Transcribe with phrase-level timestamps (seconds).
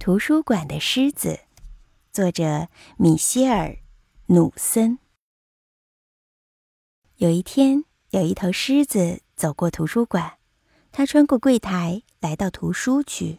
[0.00, 1.40] 图书馆的狮子，
[2.10, 3.66] 作者米歇尔·
[4.28, 4.98] 努森。
[7.16, 10.38] 有一天，有一头狮子走过图书馆，
[10.90, 13.36] 它穿过柜台，来到图书区。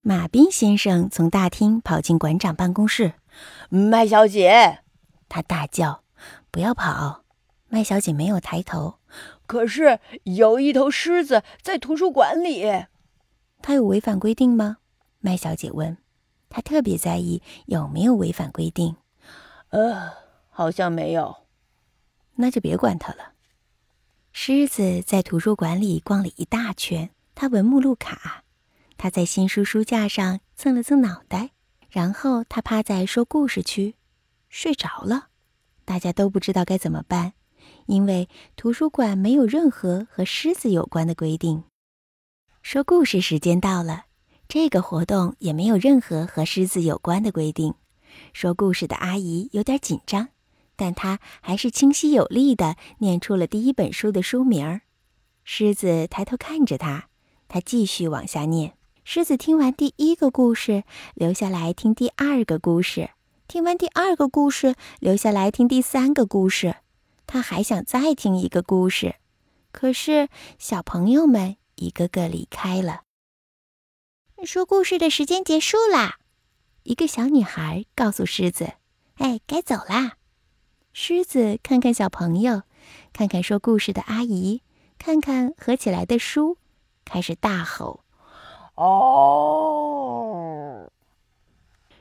[0.00, 3.14] 马宾先生从大厅跑进馆长办公室
[3.68, 4.84] ，“麦小姐！”
[5.28, 6.04] 他大叫
[6.52, 7.24] ，“不要跑！”
[7.68, 9.00] 麦小姐没有抬头。
[9.48, 12.86] 可是有一头狮子在图书馆里，
[13.60, 14.76] 它有违反规定吗？
[15.20, 15.96] 麦小姐问。
[16.48, 18.96] 她特别在意有没有违反规定。
[19.70, 20.12] 呃，
[20.48, 21.36] 好像没有。
[22.36, 23.32] 那就别管他了。
[24.32, 28.44] 狮子在图书馆里逛了一大圈，他闻目录卡，
[28.96, 31.50] 他在新书书架上蹭了蹭脑袋，
[31.90, 33.94] 然后他趴在说故事区
[34.48, 35.28] 睡着了。
[35.84, 37.32] 大家都不知道该怎么办。
[37.86, 41.64] 因为图书馆没有任何和狮子有关的规定。
[42.62, 44.05] 说故事时间到了，
[44.48, 47.74] 这个活动也没有任何和狮子有关的规定。
[48.32, 50.28] 说故事的阿姨有点紧张，
[50.76, 54.82] 但她还是清晰有力地念出了第一本书的书名儿。
[55.44, 57.08] 狮子抬头看着他，
[57.48, 58.74] 他继续往下念。
[59.04, 60.82] 狮子听完第一个故事，
[61.14, 63.10] 留下来听第二个故事；
[63.46, 66.76] 听完第二个故事，留下来听第三个故事。
[67.26, 69.14] 他还想再听一个故事，
[69.70, 70.28] 可是
[70.58, 73.05] 小朋友们一个个离开了。
[74.44, 76.18] 说故事的时间结束啦！
[76.82, 78.74] 一个小女孩告诉狮子
[79.16, 80.18] ：“哎，该走啦。”
[80.92, 82.62] 狮子看看小朋友，
[83.14, 84.62] 看看说故事的阿姨，
[84.98, 86.58] 看看合起来的书，
[87.04, 88.04] 开始大吼
[88.76, 89.72] ：“哦！”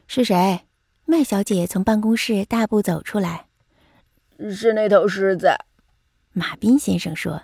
[0.05, 0.66] 是谁？
[1.05, 3.47] 麦小姐从办公室大步走出来。
[4.52, 5.58] 是那头狮子，
[6.33, 7.44] 马斌先生说。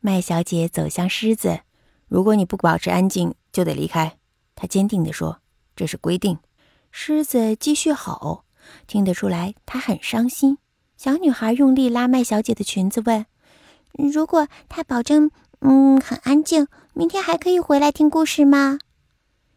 [0.00, 1.60] 麦小姐走向狮子
[2.08, 4.16] ：“如果你不保持安静，就得离开。”
[4.58, 5.40] 她坚定地说
[5.76, 6.40] ：“这是规定。”
[6.90, 8.44] 狮子继续吼，
[8.88, 10.58] 听得出来他很伤心。
[10.96, 13.24] 小女孩用力拉麦小姐的裙子，问
[14.12, 15.30] ：“如果他保证，
[15.60, 18.80] 嗯，很安静，明天还可以回来听故事吗？”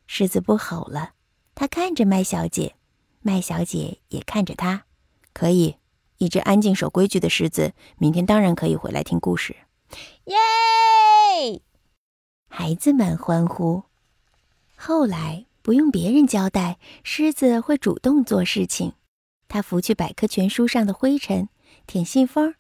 [0.06, 1.14] 狮子不吼了，
[1.56, 2.76] 他看着麦小姐，
[3.22, 4.84] 麦小姐也看着他，
[5.34, 5.78] 可以。
[6.18, 9.56] 一只安静守规矩的狮子，明天当然可以回来听故事。
[10.26, 10.36] 耶！
[12.48, 13.82] 孩子们欢呼。
[14.84, 18.94] 后来不用别人交代，狮子会主动做事情。
[19.48, 21.50] 它拂去百科全书上的灰尘，
[21.86, 22.56] 舔信封，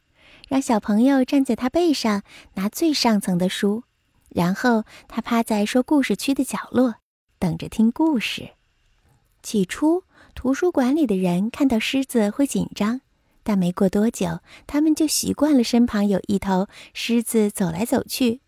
[0.48, 2.22] 让小朋友站在它背上
[2.54, 3.86] 拿最上层的书，
[4.30, 6.98] 然后它趴在说故事区的角落，
[7.40, 8.52] 等着听故事。
[9.42, 10.04] 起初，
[10.36, 13.02] 图书馆里的人看到狮子会紧张。
[13.42, 18.42] 但没过多久，他们就习惯了身旁有一头狮子走来走去。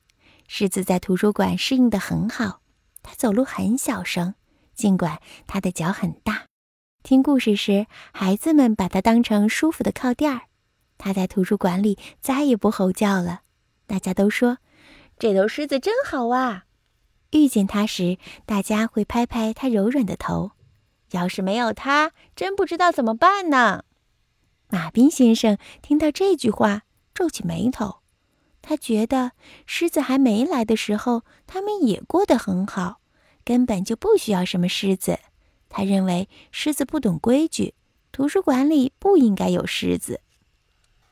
[0.47, 2.59] 狮子在图书馆适应得很好，
[3.03, 4.33] 它走路很小声，
[4.73, 6.45] 尽管它的脚很大。
[7.03, 10.43] 听故事时，孩子们把它当成舒服的靠垫儿。
[10.97, 13.41] 它在图书馆里再也不吼叫了。
[13.85, 14.59] 大家都说
[15.19, 16.63] ：“这头狮子真好啊！”
[17.31, 20.51] 遇见它时，大家会拍拍它柔软的头。
[21.11, 23.83] 要是没有它，真不知道怎么办呢。
[24.69, 26.83] 马彬先生听到这句话，
[27.13, 28.02] 皱起眉头。
[28.63, 29.33] 他觉得
[29.67, 33.01] 狮子还没来的时候，他们也过得很好，
[33.45, 35.19] 根本就不需要什么狮子。
[35.69, 37.75] 他认为狮子不懂规矩，
[38.11, 40.21] 图书馆里不应该有狮子。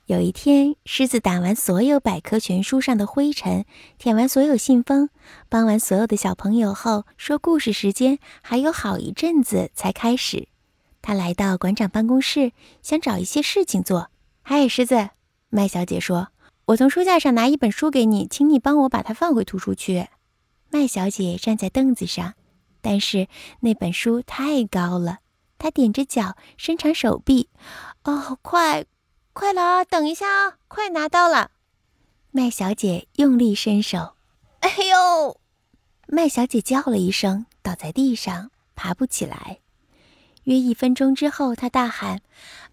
[0.06, 3.66] 有一天，狮子掸完所有百科全书上的灰尘，
[3.98, 5.10] 舔完所有信封，
[5.48, 10.48] 帮完所有的小朋友后，说故事时间还有好一阵子才开始。
[11.02, 12.52] 他来到馆长办公室，
[12.82, 14.10] 想找一些事情做。
[14.42, 15.10] 嗨，狮子，
[15.50, 16.30] 麦小姐说
[16.66, 20.08] ：“我从书架上拿一本书给你，请你帮我把它放回图书区。”
[20.70, 22.36] 麦小姐站在凳子上，
[22.82, 23.28] 但是
[23.60, 25.20] 那本书太高了。
[25.58, 27.50] 她踮着脚，伸长手臂。
[28.06, 28.86] “哦，快，
[29.34, 29.84] 快了！
[29.86, 31.52] 等一下啊，快拿到了。”
[32.32, 34.16] 麦小姐用力伸手。
[34.62, 35.38] “哎呦！”
[36.08, 39.60] 麦小姐叫了一声，倒在地上，爬不起来。
[40.46, 42.22] 约一分钟之后，她大喊：“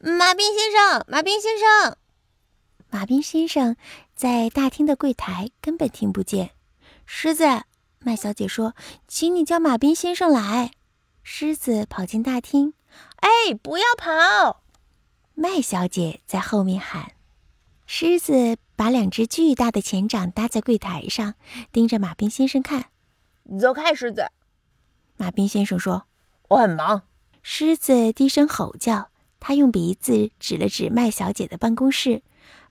[0.00, 1.96] 马彬先生，马彬先生！”
[2.90, 3.76] 马彬先生
[4.14, 6.52] 在大厅的柜台根本听不见。
[7.04, 7.44] 狮子，
[8.00, 8.74] 麦小姐说
[9.06, 10.72] ：“请你叫马彬先生来。”
[11.22, 12.72] 狮子跑进大厅。
[13.20, 14.62] “哎，不要跑！”
[15.34, 17.12] 麦小姐在后面喊。
[17.86, 21.34] 狮子把两只巨大的前掌搭在柜台上，
[21.70, 22.86] 盯着马彬先生看。
[23.60, 24.30] “走开，狮子！”
[25.16, 26.06] 马彬先生说
[26.48, 27.02] ，“我很忙。”
[27.42, 32.22] 狮子低声吼叫，他用鼻子指了指麦小姐的办公室。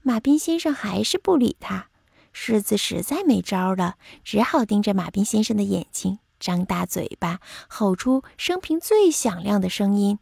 [0.08, 1.90] 马斌先生还是不理他。
[2.32, 10.18] 狮子实在没招了，只好盯着马斌先生的眼睛，张大嘴巴，吼出生平最响亮的声音：“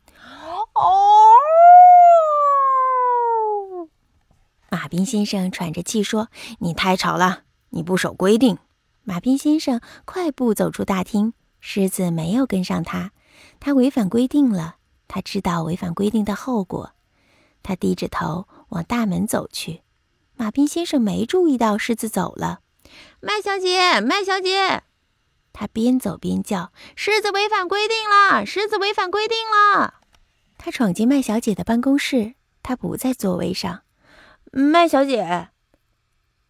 [0.73, 0.89] 哦！”
[4.71, 8.57] 马斌先生喘着气说：“你太吵了，你不守规定。”
[9.05, 13.11] 马斌先生快步走出大厅，狮子没有跟上他。
[13.59, 14.77] 他违反规定了，
[15.07, 16.93] 他知道违反规定的后果。
[17.61, 19.81] 他低着头往大门走去。
[20.35, 22.59] 马彬先生没注意到狮子走了。
[23.21, 24.83] 麦小姐，麦小姐，
[25.51, 28.45] 他边走边叫：“狮子违反规定了！
[28.45, 30.01] 狮子违反规定了！”
[30.57, 33.83] 他闯进麦小姐的办公室，她不在座位上。
[34.51, 35.49] 麦小姐，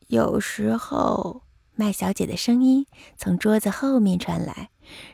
[0.08, 1.44] 有时候
[1.76, 2.88] 麦小姐的声音
[3.18, 4.70] 从桌子后面传来：“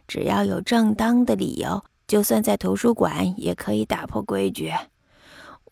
[0.07, 4.71] 只要有正当的理由，就算在图书馆也可以打破规矩。”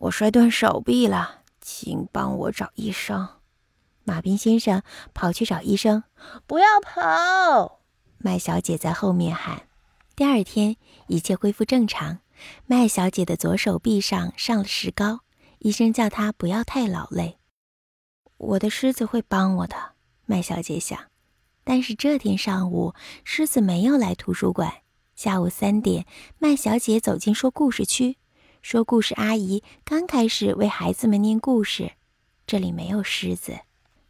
[0.00, 3.28] 我摔断手臂了，请帮我找医生。
[4.04, 4.82] 马彬先生
[5.12, 6.04] 跑去找医生。
[6.46, 7.80] 不要跑！
[8.16, 9.68] 麦小姐在后面喊。
[10.16, 10.76] 第二天，
[11.08, 12.20] 一切恢复正常。
[12.64, 15.20] 麦小姐的左手臂上上了石膏。
[15.58, 17.36] 医生叫她不要太劳累。
[18.38, 19.92] 我的狮子会帮我的，
[20.24, 20.98] 麦小姐想。
[21.62, 24.72] 但是这天上午，狮子没有来图书馆。
[25.14, 26.06] 下午三点，
[26.38, 28.16] 麦小姐走进说故事区。
[28.62, 31.92] 说故事阿姨刚开始为孩子们念故事。
[32.46, 33.58] 这里没有狮子。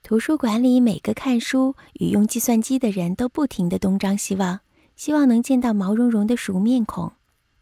[0.03, 4.61] 图书馆里每个看书与用计算机的人都不停地东张西望，
[4.97, 7.13] 希望能见到毛茸茸的熟面孔。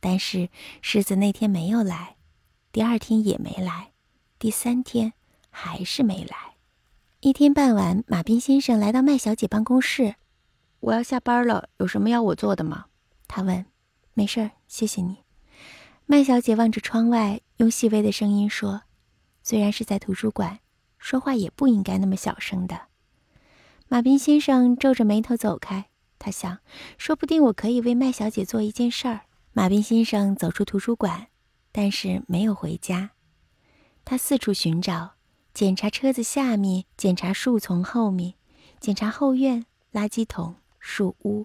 [0.00, 0.48] 但是
[0.80, 2.16] 狮子那天没有来，
[2.72, 3.90] 第二天也没来，
[4.38, 5.12] 第三天
[5.50, 6.36] 还是没来。
[7.20, 10.14] 一天傍晚，马斌先生来到麦小姐办公室。
[10.80, 12.86] 我要下班了，有什么要我做的吗？
[13.26, 13.66] 他问。
[14.14, 15.27] 没事儿，谢谢你。
[16.10, 18.84] 麦小姐望着窗外，用细微的声音说
[19.44, 20.60] ：“虽然是在图书馆，
[20.98, 22.86] 说话也不应该那么小声的。”
[23.88, 25.90] 马彬先生皱着眉头走开。
[26.18, 26.60] 他想，
[26.96, 29.20] 说不定我可以为麦小姐做一件事儿。
[29.52, 31.26] 马彬先生走出图书馆，
[31.72, 33.10] 但是没有回家。
[34.06, 35.10] 他四处寻找，
[35.52, 38.32] 检查车子下面，检查树丛后面，
[38.80, 41.44] 检查后院、垃圾桶、树屋。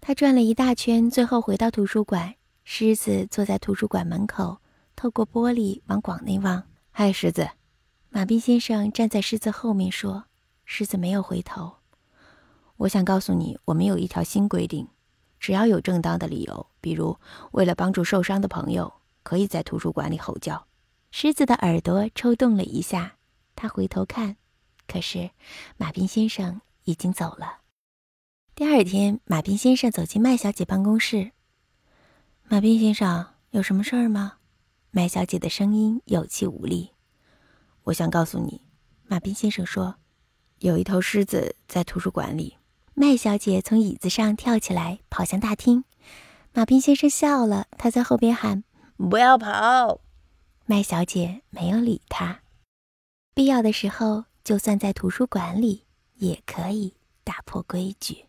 [0.00, 2.34] 他转了一大圈，最后回到图书馆。
[2.64, 4.58] 狮子坐在图书馆门口，
[4.94, 6.64] 透过玻璃往馆内望。
[6.90, 7.48] “嗨，狮子！”
[8.10, 10.24] 马斌先生站在狮子后面说。
[10.64, 11.78] 狮子没有回头。
[12.78, 14.88] “我想告诉你，我们有一条新规定：
[15.40, 17.18] 只要有正当的理由，比如
[17.50, 18.92] 为了帮助受伤的朋友，
[19.22, 20.66] 可以在图书馆里吼叫。”
[21.10, 23.16] 狮子的耳朵抽动了一下，
[23.54, 24.36] 他回头看，
[24.86, 25.30] 可是
[25.76, 27.58] 马斌先生已经走了。
[28.54, 31.32] 第二天，马斌先生走进麦小姐办公室。
[32.52, 34.34] 马彬先生，有什么事儿吗？
[34.90, 36.90] 麦小姐的声音有气无力。
[37.84, 38.60] 我想告诉你，
[39.06, 39.94] 马彬先生说，
[40.58, 42.58] 有一头狮子在图书馆里。
[42.92, 45.84] 麦小姐从椅子上跳起来，跑向大厅。
[46.52, 48.64] 马彬先生笑了，他在后边喊
[48.98, 50.02] ：“不要跑！”
[50.66, 52.42] 麦小姐没有理他。
[53.32, 58.26] 必要的时候，就算在图书馆里，也可以打破规矩。